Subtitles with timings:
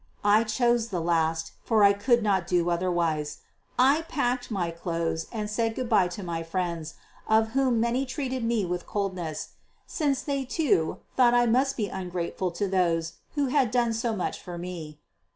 [0.25, 3.41] I chose the last, for I could not do otherwise.
[3.77, 6.95] I packed my clothes and said good by to my friends,
[7.27, 9.49] of whom many treated me with coldness,
[9.85, 14.41] since they, too, thought I must be ungrateful to those who had done so much
[14.41, 14.97] for me.